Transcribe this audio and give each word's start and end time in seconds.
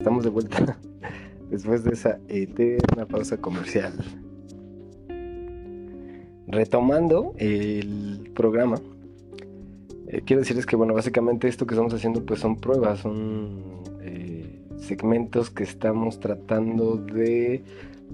Estamos 0.00 0.24
de 0.24 0.30
vuelta 0.30 0.78
después 1.50 1.84
de 1.84 1.92
esa 1.92 2.18
eterna 2.26 3.04
pausa 3.04 3.36
comercial. 3.36 3.92
Retomando 6.46 7.34
el 7.36 8.32
programa, 8.34 8.76
eh, 10.08 10.22
quiero 10.24 10.40
decirles 10.40 10.64
que, 10.64 10.74
bueno, 10.74 10.94
básicamente 10.94 11.48
esto 11.48 11.66
que 11.66 11.74
estamos 11.74 11.92
haciendo 11.92 12.24
pues 12.24 12.40
son 12.40 12.56
pruebas, 12.56 13.00
son 13.00 13.82
eh, 14.00 14.64
segmentos 14.78 15.50
que 15.50 15.64
estamos 15.64 16.18
tratando 16.18 16.96
de 16.96 17.62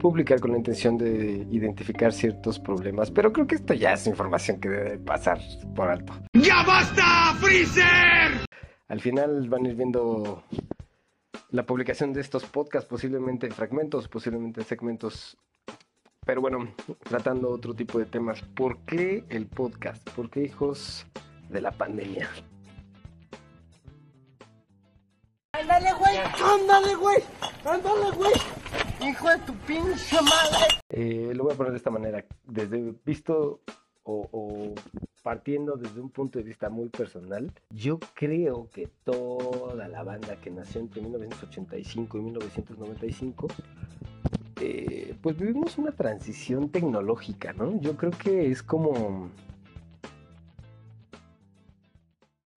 publicar 0.00 0.41
con 0.41 0.50
la 0.50 0.59
intención 0.59 0.98
de 0.98 1.46
identificar 1.53 2.12
ciertos 2.12 2.59
problemas, 2.59 3.12
pero 3.12 3.32
creo 3.32 3.46
que 3.46 3.55
esto 3.55 3.75
ya 3.75 3.93
es 3.93 4.09
información 4.09 4.59
que 4.59 4.71
debe 4.71 4.98
pasar 4.98 5.39
por 5.77 5.89
alto. 5.89 6.14
¡Ya 6.34 6.64
basta, 6.64 7.32
Freezer! 7.41 8.45
Al 8.89 9.00
final 9.00 9.48
van 9.48 9.66
a 9.66 9.68
ir 9.68 9.77
viendo 9.77 10.43
la 11.57 11.64
publicación 11.64 12.12
de 12.12 12.20
estos 12.20 12.45
podcasts, 12.45 12.86
posiblemente 12.86 13.46
en 13.46 13.53
fragmentos, 13.53 14.08
posiblemente 14.08 14.61
en 14.61 14.67
segmentos. 14.67 15.39
Pero 16.26 16.43
bueno, 16.43 16.68
tratando 17.03 17.49
otro 17.49 17.72
tipo 17.72 17.99
de 17.99 18.04
temas. 18.04 18.43
¿Por 18.43 18.80
qué 18.80 19.25
el 19.30 19.46
podcast? 19.46 20.07
¿Por 20.11 20.29
qué 20.29 20.43
hijos 20.43 21.07
de 21.49 21.63
la 21.63 21.71
pandemia? 21.71 22.29
Ándale, 25.53 25.94
güey, 25.94 26.18
ándale, 26.18 26.94
güey, 26.94 27.22
ándale, 27.64 28.11
güey. 28.18 28.32
Hijo 29.00 29.30
de 29.30 29.38
tu 29.38 29.54
pinche 29.61 30.16
madre. 30.21 30.66
Eh, 30.91 31.32
lo 31.35 31.44
voy 31.44 31.54
a 31.54 31.57
poner 31.57 31.72
de 31.72 31.79
esta 31.79 31.91
manera. 31.91 32.22
Desde 32.44 32.92
visto 33.02 33.62
o, 34.02 34.28
o 34.30 34.75
partiendo 35.27 35.77
desde 35.77 36.00
un 36.00 36.08
punto 36.08 36.39
de 36.39 36.44
vista 36.44 36.70
muy 36.70 36.89
personal, 36.89 37.50
yo 37.70 37.98
creo 38.14 38.69
que 38.72 38.89
toda 39.03 39.89
la 39.89 40.05
banda 40.05 40.36
que 40.36 40.52
nació 40.52 40.80
entre 40.80 41.02
1985 41.02 42.16
y 42.16 42.20
1995, 42.20 43.48
eh, 44.61 45.16
pues 45.20 45.36
vivimos 45.36 45.78
una 45.78 45.91
transición 45.91 46.69
tecnológica, 46.69 47.52
¿no? 47.54 47.80
Yo 47.80 47.97
creo 47.97 48.12
que 48.12 48.52
es 48.52 48.62
como 48.62 49.28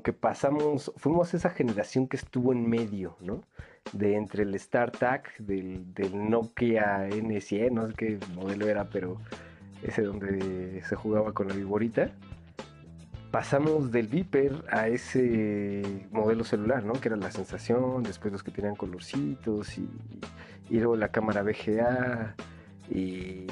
que 0.03 0.13
pasamos, 0.13 0.91
fuimos 0.95 1.33
esa 1.33 1.49
generación 1.49 2.07
que 2.07 2.17
estuvo 2.17 2.53
en 2.53 2.69
medio, 2.69 3.15
¿no? 3.19 3.41
De 3.93 4.15
entre 4.15 4.43
el 4.43 4.59
StarTAC, 4.59 5.39
del, 5.39 5.91
del 5.95 6.29
Nokia 6.29 7.09
N100, 7.09 7.71
no 7.71 7.87
sé 7.87 7.93
qué 7.95 8.19
modelo 8.35 8.67
era, 8.67 8.87
pero 8.91 9.17
ese 9.81 10.03
donde 10.03 10.83
se 10.83 10.95
jugaba 10.95 11.33
con 11.33 11.47
la 11.47 11.55
viborita 11.55 12.11
pasamos 13.31 13.91
del 13.91 14.07
Viper 14.07 14.63
a 14.71 14.87
ese 14.87 16.07
modelo 16.11 16.43
celular, 16.43 16.83
¿no? 16.83 16.93
Que 16.93 17.09
era 17.09 17.17
la 17.17 17.31
sensación, 17.31 18.03
después 18.03 18.31
los 18.31 18.43
que 18.43 18.51
tenían 18.51 18.75
colorcitos 18.75 19.77
y, 19.77 19.87
luego 20.69 20.95
la 20.95 21.09
cámara 21.09 21.43
VGA 21.43 22.35
y, 22.89 23.45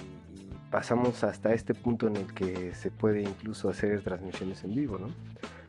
pasamos 0.71 1.23
hasta 1.23 1.53
este 1.53 1.73
punto 1.73 2.07
en 2.07 2.17
el 2.17 2.33
que 2.33 2.73
se 2.73 2.91
puede 2.91 3.21
incluso 3.21 3.69
hacer 3.69 4.01
transmisiones 4.01 4.63
en 4.65 4.75
vivo, 4.75 4.97
¿no? 4.97 5.07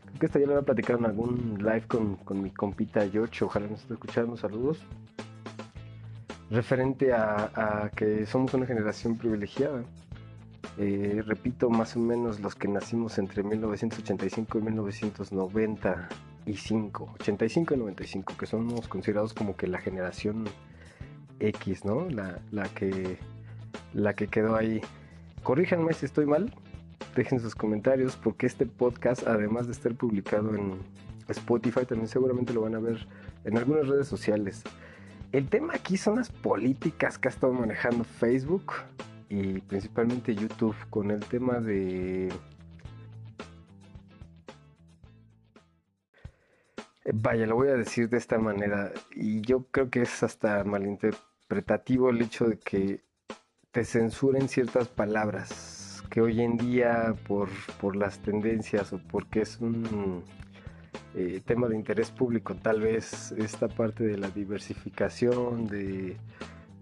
Creo 0.07 0.19
que 0.19 0.27
esta 0.27 0.39
ya 0.41 0.47
lo 0.47 0.53
voy 0.55 0.63
a 0.63 0.65
platicar 0.65 0.99
en 0.99 1.05
algún 1.05 1.59
live 1.59 1.85
con, 1.87 2.17
con 2.17 2.43
mi 2.43 2.51
compita 2.51 3.09
George, 3.09 3.45
ojalá 3.45 3.69
nos 3.69 3.83
esté 3.83 3.95
escuchando, 3.95 4.37
saludos. 4.37 4.81
Referente 6.51 7.13
a 7.13 7.91
que 7.95 8.27
somos 8.27 8.55
una 8.55 8.67
generación 8.67 9.17
privilegiada 9.19 9.85
eh, 10.79 11.23
repito, 11.27 11.69
más 11.71 11.97
o 11.97 11.99
menos 11.99 12.39
los 12.39 12.55
que 12.55 12.69
nacimos 12.69 13.19
entre 13.19 13.43
1985 13.43 14.59
y 14.59 14.63
1995, 14.63 17.15
85 17.19 17.75
y 17.75 17.77
95, 17.77 18.35
que 18.39 18.47
somos 18.47 18.87
considerados 18.87 19.35
como 19.35 19.57
que 19.57 19.67
la 19.67 19.79
generación 19.79 20.45
X, 21.41 21.85
¿no? 21.85 22.09
La, 22.09 22.39
la, 22.53 22.69
que, 22.69 23.19
la 23.93 24.15
que 24.15 24.29
quedó 24.29 24.55
ahí. 24.55 24.81
Corríjanme 25.43 25.93
si 25.95 26.07
estoy 26.07 26.27
mal, 26.27 26.55
dejen 27.17 27.41
sus 27.41 27.57
comentarios, 27.57 28.15
porque 28.15 28.47
este 28.47 28.65
podcast, 28.65 29.27
además 29.27 29.67
de 29.67 29.73
estar 29.73 29.97
publicado 29.97 30.55
en 30.55 30.75
Spotify, 31.27 31.87
también 31.87 32.07
seguramente 32.07 32.55
lo 32.55 32.61
van 32.61 32.77
a 32.77 32.79
ver 32.79 33.09
en 33.45 33.59
algunas 33.59 33.89
redes 33.89 34.07
sociales. 34.07 34.63
El 35.33 35.49
tema 35.49 35.75
aquí 35.75 35.97
son 35.97 36.15
las 36.17 36.31
políticas 36.31 37.19
que 37.19 37.27
ha 37.27 37.33
estado 37.33 37.53
manejando 37.53 38.05
Facebook 38.05 38.75
y 39.29 39.61
principalmente 39.61 40.35
YouTube 40.35 40.77
con 40.91 41.11
el 41.11 41.21
tema 41.21 41.61
de... 41.61 42.33
Vaya, 47.11 47.47
lo 47.47 47.55
voy 47.55 47.69
a 47.69 47.75
decir 47.75 48.09
de 48.11 48.19
esta 48.19 48.39
manera 48.39 48.93
y 49.15 49.41
yo 49.41 49.65
creo 49.71 49.89
que 49.89 50.03
es 50.03 50.23
hasta 50.23 50.63
malinterpretativo 50.65 52.11
el 52.11 52.21
hecho 52.21 52.47
de 52.47 52.59
que 52.59 53.01
te 53.71 53.85
censuren 53.85 54.49
ciertas 54.49 54.89
palabras 54.89 56.05
que 56.11 56.21
hoy 56.21 56.43
en 56.43 56.57
día 56.57 57.15
por, 57.27 57.49
por 57.81 57.97
las 57.97 58.19
tendencias 58.19 58.93
o 58.93 58.99
porque 59.11 59.43
es 59.43 59.59
un 59.61 60.23
eh, 61.15 61.41
tema 61.45 61.69
de 61.69 61.77
interés 61.77 62.11
público, 62.11 62.55
tal 62.57 62.81
vez 62.81 63.33
esta 63.33 63.69
parte 63.69 64.05
de 64.05 64.19
la 64.19 64.31
diversificación, 64.31 65.67
de 65.67 66.17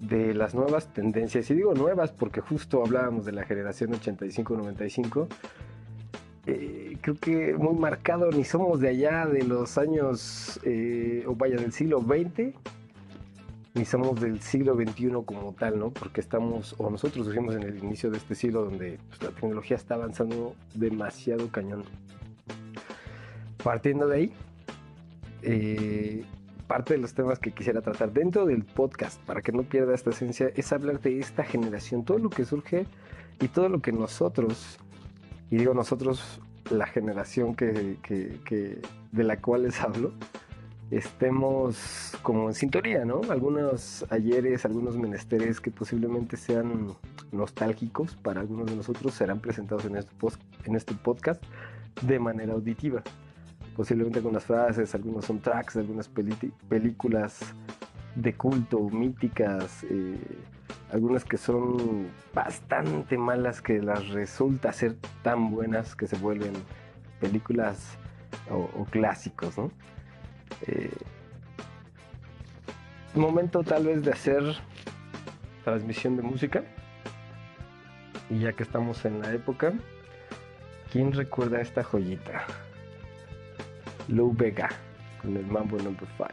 de 0.00 0.34
las 0.34 0.54
nuevas 0.54 0.92
tendencias, 0.92 1.50
y 1.50 1.54
digo 1.54 1.74
nuevas 1.74 2.12
porque 2.12 2.40
justo 2.40 2.82
hablábamos 2.84 3.24
de 3.24 3.32
la 3.32 3.44
generación 3.44 3.92
85-95, 3.92 5.28
eh, 6.48 6.96
creo 7.00 7.16
que 7.16 7.54
muy 7.54 7.74
marcado, 7.74 8.30
ni 8.30 8.44
somos 8.44 8.80
de 8.80 8.88
allá 8.88 9.26
de 9.26 9.42
los 9.42 9.78
años, 9.78 10.60
eh, 10.62 11.24
o 11.26 11.34
vaya, 11.34 11.56
del 11.56 11.72
siglo 11.72 12.00
XX, 12.00 12.54
ni 13.74 13.84
somos 13.84 14.20
del 14.20 14.40
siglo 14.40 14.74
XXI 14.76 15.10
como 15.24 15.52
tal, 15.52 15.78
¿no? 15.78 15.90
Porque 15.90 16.20
estamos, 16.20 16.74
o 16.78 16.88
nosotros 16.88 17.26
surgimos 17.26 17.56
en 17.56 17.64
el 17.64 17.78
inicio 17.78 18.10
de 18.10 18.18
este 18.18 18.34
siglo 18.34 18.64
donde 18.64 18.98
pues, 19.08 19.22
la 19.22 19.30
tecnología 19.30 19.76
está 19.76 19.96
avanzando 19.96 20.54
demasiado 20.74 21.48
cañón. 21.50 21.84
Partiendo 23.62 24.06
de 24.06 24.16
ahí, 24.16 24.32
eh, 25.42 26.24
parte 26.66 26.94
de 26.94 27.00
los 27.00 27.14
temas 27.14 27.38
que 27.38 27.52
quisiera 27.52 27.80
tratar 27.80 28.12
dentro 28.12 28.46
del 28.46 28.64
podcast, 28.64 29.20
para 29.22 29.42
que 29.42 29.52
no 29.52 29.62
pierda 29.62 29.94
esta 29.94 30.10
esencia, 30.10 30.50
es 30.54 30.72
hablar 30.72 31.00
de 31.00 31.18
esta 31.18 31.44
generación, 31.44 32.04
todo 32.04 32.18
lo 32.18 32.30
que 32.30 32.44
surge 32.44 32.86
y 33.40 33.48
todo 33.48 33.68
lo 33.68 33.80
que 33.80 33.92
nosotros, 33.92 34.78
y 35.50 35.56
digo 35.56 35.74
nosotros, 35.74 36.40
la 36.70 36.86
generación 36.86 37.54
que, 37.54 37.98
de 39.12 39.24
la 39.24 39.40
cual 39.40 39.62
les 39.62 39.80
hablo, 39.80 40.12
estemos 40.90 42.16
como 42.22 42.48
en 42.48 42.54
sintonía, 42.54 43.04
¿no? 43.04 43.20
Algunos 43.30 44.04
ayeres, 44.10 44.64
algunos 44.64 44.96
menesteres 44.96 45.60
que 45.60 45.70
posiblemente 45.70 46.36
sean 46.36 46.94
nostálgicos 47.32 48.16
para 48.16 48.40
algunos 48.40 48.66
de 48.66 48.76
nosotros 48.76 49.14
serán 49.14 49.40
presentados 49.40 49.84
en 49.84 49.96
este, 49.96 50.12
en 50.64 50.76
este 50.76 50.94
podcast 50.94 51.42
de 52.02 52.18
manera 52.18 52.52
auditiva 52.52 53.02
posiblemente 53.76 54.18
algunas 54.18 54.44
frases, 54.44 54.94
algunos 54.94 55.26
soundtracks, 55.26 55.76
algunas 55.76 56.08
películas 56.08 57.40
de 58.14 58.34
culto, 58.34 58.80
míticas, 58.88 59.84
eh, 59.90 60.16
algunas 60.90 61.24
que 61.24 61.36
son 61.36 62.08
bastante 62.34 63.18
malas 63.18 63.60
que 63.60 63.80
las 63.82 64.08
resulta 64.08 64.72
ser 64.72 64.96
tan 65.22 65.50
buenas 65.50 65.94
que 65.94 66.06
se 66.06 66.16
vuelven 66.16 66.54
películas 67.20 67.98
o, 68.50 68.84
clásicos, 68.86 69.58
¿no? 69.58 69.70
Eh, 70.66 70.90
momento 73.14 73.62
tal 73.62 73.86
vez 73.86 74.04
de 74.04 74.12
hacer 74.12 74.42
transmisión 75.64 76.16
de 76.16 76.22
música. 76.22 76.62
Y 78.30 78.40
ya 78.40 78.52
que 78.52 78.62
estamos 78.62 79.04
en 79.04 79.20
la 79.20 79.32
época, 79.32 79.72
¿quién 80.92 81.12
recuerda 81.12 81.60
esta 81.60 81.82
joyita? 81.82 82.44
Lou 84.08 84.32
Vega 84.32 84.68
con 85.20 85.36
el 85.36 85.46
Number 85.46 86.06
5. 86.16 86.28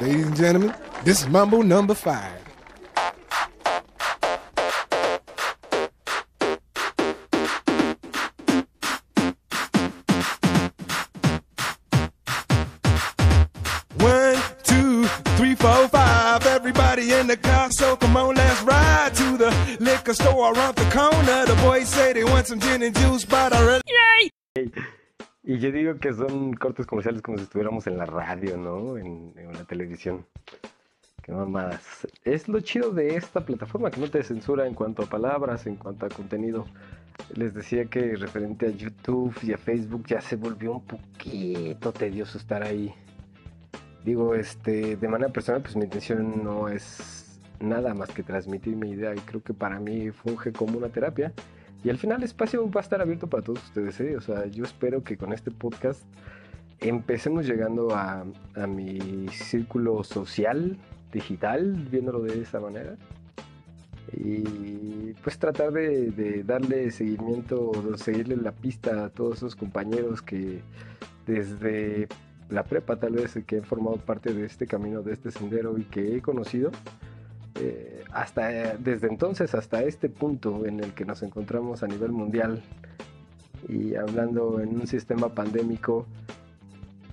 Ladies 0.00 0.26
and 0.26 0.36
gentlemen, 0.36 0.74
this 1.04 1.20
is 1.22 1.28
Mambo 1.28 1.62
Number 1.62 1.94
5. 1.94 2.42
Everybody 16.44 17.12
in 17.12 17.26
the 17.26 17.36
car, 17.36 17.70
so 17.70 17.96
come 17.96 18.16
on, 18.16 18.34
let's 18.36 18.62
ride 18.62 19.14
to 19.14 19.36
the 19.36 19.50
liquor 19.80 20.14
store 20.14 20.52
around 20.54 20.76
the 20.76 20.84
corner. 20.90 21.11
They 22.14 22.24
want 22.24 22.46
some 22.46 22.60
gin 22.60 22.82
and 22.82 22.94
juice, 22.94 23.24
but 23.24 23.52
I 23.52 23.60
really 23.64 24.72
Y 25.44 25.58
yo 25.58 25.72
digo 25.72 25.98
que 25.98 26.12
son 26.12 26.54
cortes 26.54 26.86
comerciales 26.86 27.22
como 27.22 27.38
si 27.38 27.44
estuviéramos 27.44 27.86
en 27.86 27.96
la 27.96 28.06
radio, 28.06 28.56
¿no? 28.56 28.96
En, 28.98 29.34
la 29.52 29.64
televisión. 29.64 30.26
Qué 31.22 31.32
mamadas. 31.32 32.06
Es 32.24 32.48
lo 32.48 32.60
chido 32.60 32.90
de 32.90 33.16
esta 33.16 33.44
plataforma, 33.44 33.90
que 33.90 34.00
no 34.00 34.10
te 34.10 34.22
censura 34.22 34.66
en 34.66 34.74
cuanto 34.74 35.02
a 35.02 35.06
palabras, 35.06 35.66
en 35.66 35.76
cuanto 35.76 36.06
a 36.06 36.08
contenido. 36.08 36.66
Les 37.34 37.54
decía 37.54 37.86
que 37.86 38.16
referente 38.16 38.66
a 38.66 38.70
YouTube 38.70 39.34
y 39.42 39.52
a 39.52 39.58
Facebook 39.58 40.04
ya 40.06 40.20
se 40.20 40.36
volvió 40.36 40.72
un 40.72 40.84
poquito 40.84 41.92
tedioso 41.92 42.38
estar 42.38 42.62
ahí 42.62 42.94
Digo, 44.04 44.34
este, 44.34 44.96
de 44.96 45.08
manera 45.08 45.32
personal, 45.32 45.62
pues 45.62 45.76
mi 45.76 45.84
intención 45.84 46.42
no 46.42 46.68
es 46.68 47.40
nada 47.60 47.94
más 47.94 48.10
que 48.10 48.24
transmitir 48.24 48.74
mi 48.74 48.90
idea 48.90 49.14
y 49.14 49.18
creo 49.20 49.42
que 49.42 49.54
para 49.54 49.78
mí 49.78 50.10
funge 50.10 50.52
como 50.52 50.78
una 50.78 50.88
terapia. 50.88 51.32
Y 51.84 51.90
al 51.90 51.98
final 51.98 52.18
el 52.18 52.24
espacio 52.24 52.70
va 52.70 52.80
a 52.80 52.84
estar 52.84 53.00
abierto 53.00 53.26
para 53.26 53.42
todos 53.42 53.62
ustedes, 53.64 54.00
¿eh? 54.00 54.16
O 54.16 54.20
sea, 54.20 54.46
yo 54.46 54.64
espero 54.64 55.02
que 55.02 55.16
con 55.16 55.32
este 55.32 55.50
podcast 55.50 56.02
empecemos 56.78 57.46
llegando 57.46 57.94
a, 57.94 58.24
mi 58.68 59.28
círculo 59.28 60.04
social, 60.04 60.78
digital, 61.12 61.88
viéndolo 61.90 62.20
de 62.20 62.42
esa 62.42 62.60
manera. 62.60 62.96
Y 64.12 65.12
pues 65.24 65.38
tratar 65.38 65.72
de, 65.72 66.10
de 66.10 66.44
darle 66.44 66.90
seguimiento, 66.90 67.72
de 67.90 67.98
seguirle 67.98 68.36
la 68.36 68.52
pista 68.52 69.06
a 69.06 69.08
todos 69.08 69.38
esos 69.38 69.56
compañeros 69.56 70.22
que 70.22 70.60
desde 71.26 72.08
la 72.50 72.64
prepa 72.64 72.96
tal 72.96 73.14
vez 73.14 73.38
que 73.46 73.56
han 73.56 73.64
formado 73.64 73.96
parte 73.96 74.34
de 74.34 74.44
este 74.44 74.66
camino, 74.66 75.02
de 75.02 75.12
este 75.14 75.30
sendero 75.30 75.78
y 75.78 75.84
que 75.84 76.16
he 76.16 76.20
conocido, 76.20 76.70
eh, 77.64 78.04
hasta 78.10 78.76
desde 78.76 79.06
entonces 79.06 79.54
hasta 79.54 79.84
este 79.84 80.08
punto 80.08 80.66
en 80.66 80.80
el 80.80 80.94
que 80.94 81.04
nos 81.04 81.22
encontramos 81.22 81.84
a 81.84 81.86
nivel 81.86 82.10
mundial 82.10 82.60
y 83.68 83.94
hablando 83.94 84.58
en 84.58 84.80
un 84.80 84.88
sistema 84.88 85.28
pandémico 85.28 86.06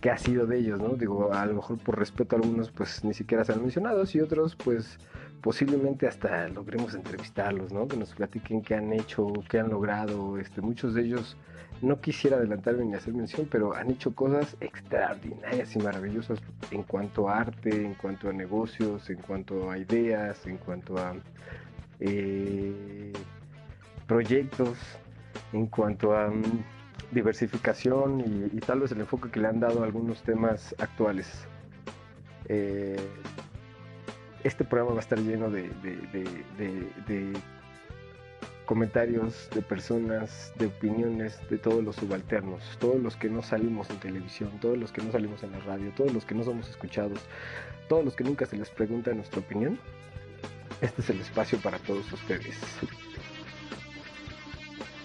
que 0.01 0.09
ha 0.09 0.17
sido 0.17 0.47
de 0.47 0.57
ellos, 0.57 0.79
¿no? 0.79 0.95
Digo, 0.95 1.31
a 1.31 1.45
lo 1.45 1.53
mejor 1.53 1.77
por 1.77 1.99
respeto 1.99 2.35
algunos 2.35 2.71
pues 2.71 3.03
ni 3.03 3.13
siquiera 3.13 3.45
se 3.45 3.53
han 3.53 3.61
mencionado 3.61 4.03
y 4.11 4.21
otros 4.21 4.55
pues 4.55 4.97
posiblemente 5.41 6.07
hasta 6.07 6.47
logremos 6.49 6.93
entrevistarlos, 6.93 7.71
¿no? 7.71 7.87
Que 7.87 7.97
nos 7.97 8.13
platiquen 8.13 8.61
qué 8.61 8.75
han 8.75 8.91
hecho, 8.93 9.27
qué 9.49 9.59
han 9.59 9.69
logrado, 9.69 10.37
este, 10.37 10.61
muchos 10.61 10.93
de 10.93 11.03
ellos 11.03 11.37
no 11.81 12.01
quisiera 12.01 12.37
adelantarme 12.37 12.85
ni 12.85 12.95
hacer 12.95 13.13
mención, 13.13 13.47
pero 13.49 13.73
han 13.73 13.89
hecho 13.89 14.13
cosas 14.13 14.57
extraordinarias 14.59 15.75
y 15.75 15.79
maravillosas 15.79 16.39
en 16.71 16.83
cuanto 16.83 17.29
a 17.29 17.39
arte, 17.39 17.85
en 17.85 17.93
cuanto 17.95 18.29
a 18.29 18.33
negocios, 18.33 19.09
en 19.09 19.17
cuanto 19.17 19.71
a 19.71 19.77
ideas, 19.77 20.45
en 20.45 20.57
cuanto 20.57 20.97
a 20.97 21.15
eh, 22.01 23.13
proyectos, 24.07 24.77
en 25.53 25.67
cuanto 25.67 26.15
a 26.15 26.29
mm, 26.29 26.63
diversificación 27.11 28.49
y, 28.53 28.59
tal 28.59 28.81
vez 28.81 28.91
el 28.91 28.99
enfoque 29.01 29.29
que 29.31 29.39
le 29.39 29.47
han 29.47 29.59
dado 29.59 29.81
a 29.83 29.85
algunos 29.85 30.21
temas 30.23 30.75
actuales. 30.79 31.47
Eh, 32.45 32.97
este 34.43 34.63
programa 34.63 34.93
va 34.93 34.99
a 34.99 35.01
estar 35.01 35.19
lleno 35.19 35.49
de 35.49 35.69
comentarios 38.69 39.49
de 39.55 39.63
personas, 39.63 40.53
de 40.57 40.67
opiniones 40.67 41.39
de 41.49 41.57
todos 41.57 41.83
los 41.83 41.95
subalternos, 41.95 42.61
todos 42.77 43.01
los 43.01 43.15
que 43.15 43.27
no 43.27 43.41
salimos 43.41 43.89
en 43.89 43.97
televisión, 43.97 44.51
todos 44.61 44.77
los 44.77 44.91
que 44.91 45.01
no 45.01 45.11
salimos 45.11 45.41
en 45.41 45.53
la 45.53 45.59
radio, 45.61 45.91
todos 45.97 46.13
los 46.13 46.23
que 46.23 46.35
no 46.35 46.43
somos 46.43 46.69
escuchados, 46.69 47.19
todos 47.87 48.05
los 48.05 48.15
que 48.15 48.23
nunca 48.23 48.45
se 48.45 48.57
les 48.57 48.69
pregunta 48.69 49.11
nuestra 49.11 49.39
opinión. 49.39 49.79
Este 50.81 51.01
es 51.01 51.09
el 51.09 51.19
espacio 51.19 51.57
para 51.57 51.79
todos 51.79 52.13
ustedes. 52.13 52.59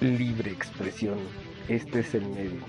Libre 0.03 0.51
expresión, 0.51 1.17
este 1.69 2.01
es 2.01 2.15
el 2.15 2.27
medio. 2.29 2.61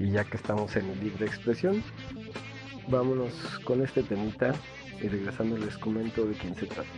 Y 0.00 0.10
ya 0.10 0.24
que 0.24 0.36
estamos 0.36 0.74
en 0.74 0.98
libre 0.98 1.26
expresión, 1.26 1.84
vámonos 2.88 3.32
con 3.60 3.84
este 3.84 4.02
temita 4.02 4.52
y 5.02 5.08
regresando 5.08 5.56
les 5.56 5.76
comento 5.78 6.24
de 6.26 6.34
quién 6.34 6.54
se 6.54 6.66
trata. 6.66 6.88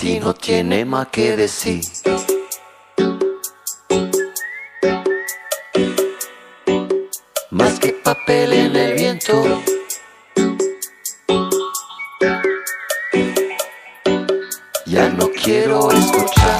si 0.00 0.18
no 0.18 0.32
tiene 0.32 0.84
más 0.86 1.08
que 1.08 1.36
decir. 1.36 1.82
Más 7.50 7.78
que 7.78 7.92
papel 7.92 8.52
en 8.54 8.76
el 8.76 8.94
viento. 8.94 9.62
Ya 14.86 15.10
no 15.10 15.28
quiero 15.30 15.90
escuchar. 15.90 16.59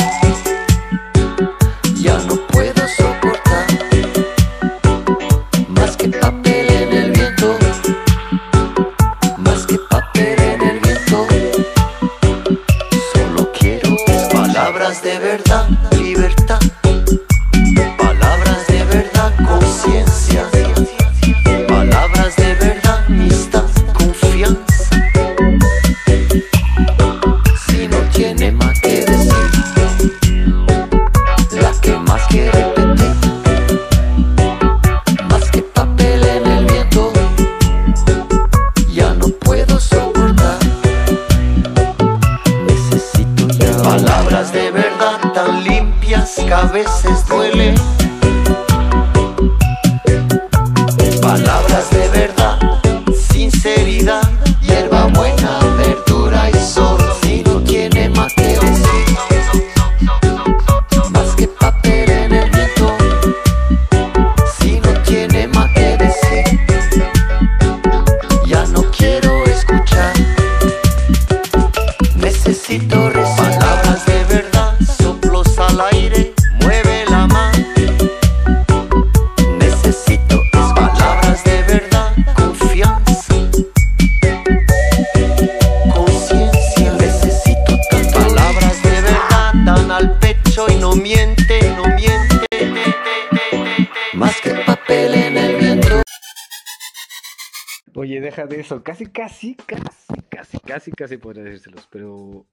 De 98.47 98.61
eso. 98.61 98.83
Casi, 98.83 99.07
casi, 99.07 99.55
casi, 99.55 100.23
casi, 100.29 100.59
casi, 100.61 100.93
casi 100.93 101.17
podría 101.17 101.45
decírselos. 101.45 101.89
Pero 101.91 102.47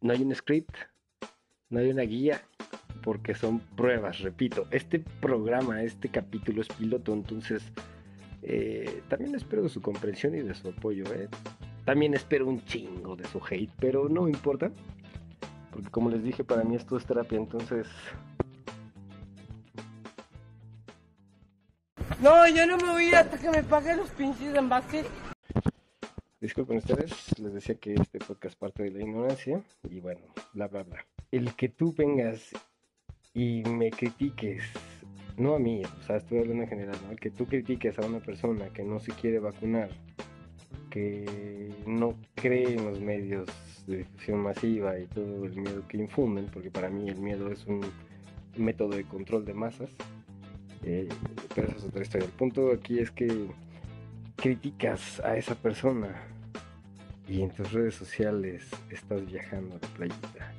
no 0.00 0.12
hay 0.12 0.22
un 0.22 0.34
script, 0.34 0.74
no 1.68 1.80
hay 1.80 1.90
una 1.90 2.02
guía, 2.02 2.42
porque 3.02 3.34
son 3.34 3.60
pruebas, 3.60 4.20
repito. 4.20 4.66
Este 4.70 4.98
programa, 4.98 5.82
este 5.82 6.08
capítulo 6.08 6.60
es 6.60 6.68
piloto, 6.68 7.12
entonces 7.12 7.62
eh, 8.42 9.02
también 9.08 9.34
espero 9.34 9.62
de 9.62 9.68
su 9.68 9.80
comprensión 9.80 10.34
y 10.34 10.40
de 10.40 10.54
su 10.54 10.68
apoyo. 10.68 11.04
¿eh? 11.14 11.28
También 11.84 12.14
espero 12.14 12.46
un 12.46 12.64
chingo 12.64 13.16
de 13.16 13.26
su 13.26 13.40
hate, 13.48 13.72
pero 13.78 14.08
no 14.08 14.28
importa. 14.28 14.70
Porque 15.72 15.90
como 15.90 16.10
les 16.10 16.22
dije, 16.22 16.44
para 16.44 16.64
mí 16.64 16.76
esto 16.76 16.96
es 16.96 17.06
terapia, 17.06 17.38
entonces 17.38 17.86
No, 22.22 22.46
yo 22.48 22.66
no 22.66 22.76
me 22.76 22.84
voy 22.84 23.04
a 23.04 23.08
ir 23.08 23.16
hasta 23.16 23.38
que 23.38 23.48
me 23.48 23.62
paguen 23.62 23.96
los 23.96 24.10
pinches 24.10 24.54
envases. 24.54 25.06
Disculpen 26.38 26.76
ustedes, 26.76 27.38
les 27.38 27.54
decía 27.54 27.76
que 27.76 27.94
este 27.94 28.18
podcast 28.18 28.58
parte 28.58 28.82
de 28.82 28.90
la 28.90 29.00
ignorancia 29.00 29.62
y 29.88 30.00
bueno, 30.00 30.20
bla 30.52 30.68
bla 30.68 30.82
bla. 30.82 31.06
El 31.30 31.54
que 31.54 31.70
tú 31.70 31.94
vengas 31.96 32.50
y 33.32 33.62
me 33.62 33.90
critiques, 33.90 34.62
no 35.38 35.54
a 35.54 35.58
mí, 35.58 35.82
o 35.82 36.02
sea, 36.02 36.16
estoy 36.16 36.40
hablando 36.40 36.64
en 36.64 36.68
general, 36.68 36.96
¿no? 37.06 37.12
El 37.12 37.20
que 37.20 37.30
tú 37.30 37.46
critiques 37.46 37.98
a 37.98 38.04
una 38.04 38.20
persona 38.20 38.68
que 38.70 38.82
no 38.82 39.00
se 39.00 39.12
quiere 39.12 39.38
vacunar, 39.38 39.88
que 40.90 41.70
no 41.86 42.14
cree 42.34 42.74
en 42.74 42.84
los 42.84 43.00
medios 43.00 43.48
de 43.86 43.98
difusión 43.98 44.40
masiva 44.40 44.98
y 44.98 45.06
todo 45.06 45.44
el 45.44 45.56
miedo 45.56 45.86
que 45.88 45.96
infunden, 45.96 46.46
porque 46.52 46.70
para 46.70 46.90
mí 46.90 47.08
el 47.08 47.18
miedo 47.18 47.50
es 47.50 47.66
un 47.66 47.80
método 48.56 48.96
de 48.96 49.04
control 49.04 49.44
de 49.44 49.54
masas, 49.54 49.90
eh, 50.82 51.08
pero 51.54 51.68
esa 51.68 51.76
es 51.76 51.84
otra 51.84 52.02
historia. 52.02 52.26
El 52.26 52.32
punto 52.32 52.72
aquí 52.72 52.98
es 52.98 53.10
que 53.10 53.46
criticas 54.36 55.20
a 55.20 55.36
esa 55.36 55.54
persona 55.54 56.14
y 57.28 57.42
en 57.42 57.50
tus 57.50 57.72
redes 57.72 57.94
sociales 57.94 58.68
estás 58.90 59.24
viajando 59.26 59.76
a 59.76 59.78
la 59.78 59.88
playita. 59.94 60.52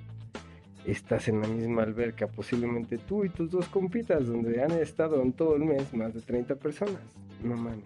estás 0.85 1.27
en 1.27 1.41
la 1.41 1.47
misma 1.47 1.83
alberca, 1.83 2.27
posiblemente 2.27 2.97
tú 2.97 3.23
y 3.23 3.29
tus 3.29 3.51
dos 3.51 3.67
compitas, 3.67 4.25
donde 4.25 4.63
han 4.63 4.71
estado 4.71 5.21
en 5.21 5.33
todo 5.33 5.55
el 5.55 5.65
mes 5.65 5.93
más 5.93 6.13
de 6.13 6.21
30 6.21 6.55
personas. 6.55 7.01
No 7.43 7.55
mames. 7.55 7.85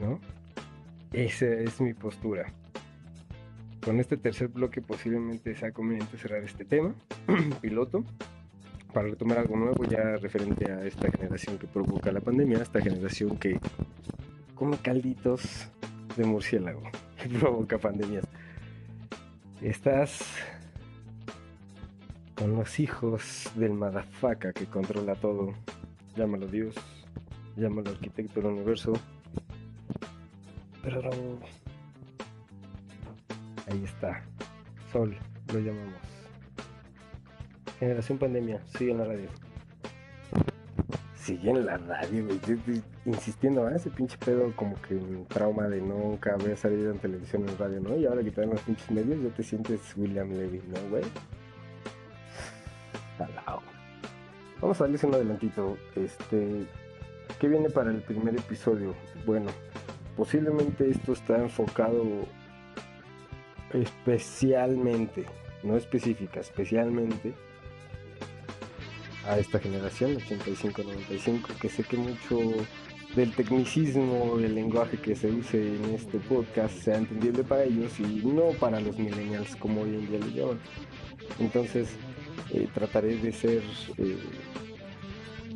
¿No? 0.00 0.18
Esa 1.12 1.46
es 1.46 1.78
mi 1.78 1.92
postura. 1.92 2.50
Con 3.84 4.00
este 4.00 4.16
tercer 4.16 4.48
bloque 4.48 4.80
posiblemente 4.80 5.54
sea 5.54 5.70
conveniente 5.70 6.16
cerrar 6.16 6.42
este 6.42 6.64
tema, 6.64 6.94
piloto, 7.60 8.02
para 8.94 9.08
retomar 9.08 9.38
algo 9.38 9.56
nuevo 9.56 9.84
ya 9.84 10.16
referente 10.16 10.72
a 10.72 10.86
esta 10.86 11.10
generación 11.10 11.58
que 11.58 11.66
provoca 11.66 12.10
la 12.12 12.20
pandemia, 12.20 12.62
esta 12.62 12.80
generación 12.80 13.36
que 13.36 13.60
come 14.54 14.78
calditos 14.78 15.68
de 16.16 16.24
murciélago, 16.24 16.82
que 17.22 17.28
provoca 17.38 17.76
pandemias. 17.76 18.24
Estás 19.60 20.24
con 22.34 22.56
los 22.56 22.80
hijos 22.80 23.50
del 23.54 23.74
madafaca 23.74 24.54
que 24.54 24.64
controla 24.64 25.14
todo. 25.16 25.52
Llámalo 26.16 26.46
Dios, 26.46 26.74
llámalo 27.56 27.90
arquitecto 27.90 28.40
del 28.40 28.52
universo. 28.52 28.94
Pero. 30.82 31.10
Ahí 33.70 33.84
está. 33.84 34.22
Sol, 34.92 35.16
lo 35.52 35.58
llamamos. 35.60 36.00
Generación 37.78 38.18
Pandemia, 38.18 38.60
sigue 38.76 38.92
en 38.92 38.98
la 38.98 39.04
radio. 39.04 39.28
Sigue 41.14 41.50
en 41.50 41.66
la 41.66 41.78
radio, 41.78 42.26
güey. 42.26 42.40
Yo 42.46 42.56
Insistiendo, 43.04 43.68
¿eh? 43.68 43.74
ese 43.74 43.90
pinche 43.90 44.16
pedo 44.18 44.54
como 44.54 44.80
que 44.82 44.94
un 44.94 45.26
trauma 45.26 45.68
de 45.68 45.80
nunca 45.80 46.34
haber 46.34 46.56
salido 46.56 46.92
en 46.92 46.98
televisión 46.98 47.48
en 47.48 47.58
radio, 47.58 47.80
¿no? 47.80 47.96
Y 47.96 48.06
ahora 48.06 48.22
que 48.22 48.30
te 48.30 48.40
dan 48.40 48.50
los 48.50 48.60
pinches 48.60 48.90
medios, 48.92 49.20
ya 49.22 49.30
te 49.30 49.42
sientes 49.42 49.80
William 49.96 50.30
Levy, 50.30 50.62
¿no, 50.68 50.90
güey? 50.90 51.02
Salao. 53.18 53.62
Vamos 54.60 54.80
a 54.80 54.84
darles 54.84 55.02
un 55.02 55.14
adelantito. 55.14 55.76
Este. 55.96 56.66
¿Qué 57.40 57.48
viene 57.48 57.70
para 57.70 57.90
el 57.90 58.02
primer 58.02 58.36
episodio? 58.36 58.94
Bueno, 59.26 59.50
posiblemente 60.16 60.90
esto 60.90 61.12
está 61.12 61.38
enfocado 61.38 62.26
especialmente, 63.72 65.24
no 65.62 65.76
específica, 65.76 66.40
especialmente 66.40 67.32
a 69.26 69.38
esta 69.38 69.58
generación 69.58 70.16
85-95, 70.16 71.56
que 71.60 71.68
sé 71.68 71.84
que 71.84 71.96
mucho 71.96 72.38
del 73.14 73.34
tecnicismo 73.34 74.38
del 74.38 74.54
lenguaje 74.54 74.96
que 74.96 75.14
se 75.14 75.30
use 75.30 75.76
en 75.76 75.84
este 75.94 76.18
podcast 76.18 76.74
sea 76.74 76.96
entendible 76.96 77.44
para 77.44 77.64
ellos 77.64 78.00
y 78.00 78.22
no 78.24 78.50
para 78.58 78.80
los 78.80 78.98
millennials 78.98 79.54
como 79.56 79.82
hoy 79.82 79.90
en 79.90 80.08
día 80.08 80.18
le 80.18 80.32
llaman. 80.32 80.60
Entonces 81.38 81.90
eh, 82.52 82.68
trataré 82.72 83.16
de 83.16 83.32
ser 83.32 83.62
eh, 83.98 84.16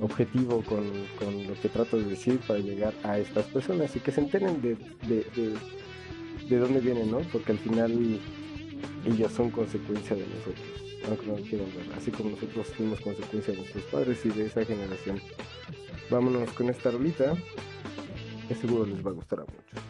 objetivo 0.00 0.62
con, 0.62 0.84
con, 1.18 1.46
lo 1.46 1.54
que 1.60 1.68
trato 1.68 1.96
de 1.96 2.04
decir 2.04 2.38
para 2.46 2.58
llegar 2.58 2.94
a 3.02 3.18
estas 3.18 3.46
personas 3.46 3.94
y 3.96 4.00
que 4.00 4.12
se 4.12 4.20
enteren 4.20 4.60
de, 4.60 4.76
de, 5.06 5.26
de, 5.36 5.54
de 6.48 6.58
dónde 6.58 6.80
vienen, 6.80 7.10
¿no? 7.10 7.18
Porque 7.32 7.52
al 7.52 7.58
final 7.58 8.20
ellos 9.06 9.32
son 9.32 9.50
consecuencia 9.50 10.16
de 10.16 10.26
nosotros 10.26 10.86
aunque 11.08 11.26
no 11.26 11.36
lo 11.36 11.42
quieran 11.42 11.68
ver, 11.74 11.96
así 11.96 12.10
como 12.10 12.30
nosotros 12.30 12.66
fuimos 12.68 13.00
consecuencia 13.00 13.52
de 13.52 13.60
nuestros 13.60 13.84
padres 13.84 14.24
y 14.24 14.28
de 14.30 14.46
esa 14.46 14.64
generación. 14.64 15.20
Vámonos 16.10 16.50
con 16.52 16.68
esta 16.68 16.90
rolita, 16.90 17.34
que 18.48 18.54
seguro 18.54 18.86
les 18.86 19.04
va 19.04 19.10
a 19.10 19.14
gustar 19.14 19.40
a 19.40 19.42
muchos. 19.42 19.86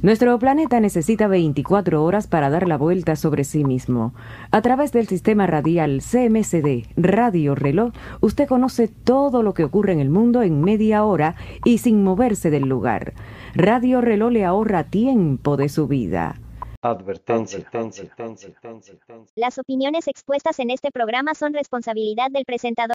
Nuestro 0.00 0.38
planeta 0.38 0.78
necesita 0.78 1.26
24 1.26 2.04
horas 2.04 2.28
para 2.28 2.50
dar 2.50 2.68
la 2.68 2.76
vuelta 2.76 3.16
sobre 3.16 3.42
sí 3.42 3.64
mismo. 3.64 4.14
A 4.52 4.62
través 4.62 4.92
del 4.92 5.08
sistema 5.08 5.48
radial 5.48 6.02
CMCD 6.02 6.86
Radio 6.96 7.56
Reloj, 7.56 7.92
usted 8.20 8.46
conoce 8.46 8.86
todo 8.86 9.42
lo 9.42 9.54
que 9.54 9.64
ocurre 9.64 9.92
en 9.92 9.98
el 9.98 10.08
mundo 10.08 10.42
en 10.42 10.60
media 10.60 11.04
hora 11.04 11.34
y 11.64 11.78
sin 11.78 12.04
moverse 12.04 12.48
del 12.48 12.68
lugar. 12.68 13.14
Radio 13.56 14.00
Reloj 14.00 14.30
le 14.30 14.44
ahorra 14.44 14.84
tiempo 14.84 15.56
de 15.56 15.68
su 15.68 15.88
vida. 15.88 16.36
Advertencia. 16.80 17.68
Las 19.34 19.58
opiniones 19.58 20.06
expuestas 20.06 20.60
en 20.60 20.70
este 20.70 20.92
programa 20.92 21.34
son 21.34 21.52
responsabilidad 21.52 22.30
del 22.30 22.44
presentador. 22.44 22.86